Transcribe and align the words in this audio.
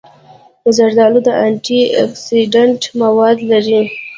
زردالو 0.75 1.19
د 1.27 1.29
انټي 1.45 1.79
اکسېډنټ 2.03 2.81
مواد 3.01 3.37
لري. 3.51 3.81